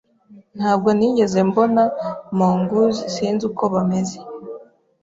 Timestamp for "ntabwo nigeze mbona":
0.57-1.83